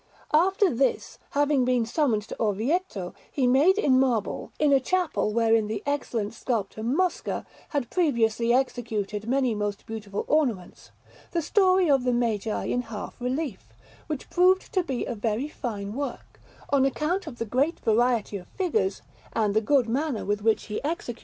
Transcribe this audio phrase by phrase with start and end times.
[0.33, 5.67] After this, having been summoned to Orvieto, he made in marble, in a chapel wherein
[5.67, 10.89] the excellent sculptor Mosca had previously executed many most beautiful ornaments,
[11.33, 13.73] the story of the Magi in half relief,
[14.07, 16.39] which proved to be a very fine work,
[16.71, 20.83] on account of the great variety of figures and the good manner with which he
[20.83, 21.19] executed them.